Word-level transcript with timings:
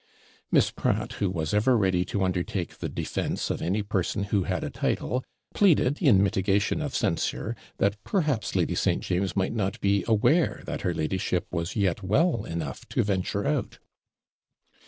Miss 0.51 0.71
Pratt, 0.71 1.13
who 1.21 1.29
was 1.29 1.53
ever 1.53 1.77
ready 1.77 2.03
to 2.05 2.23
undertake 2.23 2.79
the 2.79 2.89
defence 2.89 3.51
of 3.51 3.61
any 3.61 3.83
person 3.83 4.23
who 4.23 4.45
had 4.45 4.63
a 4.63 4.71
title, 4.71 5.23
pleaded, 5.53 6.01
in 6.01 6.23
mitigation 6.23 6.81
of 6.81 6.95
censure, 6.95 7.55
that 7.77 8.03
perhaps 8.03 8.55
Lady 8.55 8.73
St. 8.73 9.03
James 9.03 9.35
might 9.35 9.53
not 9.53 9.79
be 9.79 10.03
aware 10.07 10.63
that 10.65 10.81
her 10.81 10.95
ladyship 10.95 11.45
was 11.51 11.75
yet 11.75 12.01
well 12.01 12.45
enough 12.45 12.89
to 12.89 13.03
venture 13.03 13.45
out. 13.45 13.77